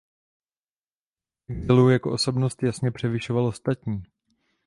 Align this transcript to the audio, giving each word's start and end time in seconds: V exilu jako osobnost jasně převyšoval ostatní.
V 1.47 1.51
exilu 1.51 1.89
jako 1.89 2.11
osobnost 2.13 2.63
jasně 2.63 2.91
převyšoval 2.91 3.45
ostatní. 3.45 4.03